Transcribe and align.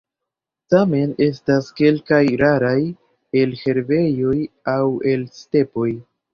Tamen 0.73 1.11
estas 1.25 1.67
kelkaj 1.81 2.23
raraj 2.43 2.75
el 3.45 3.55
herbejoj 3.63 4.35
aŭ 4.77 4.83
el 5.15 5.31
stepoj. 5.41 5.91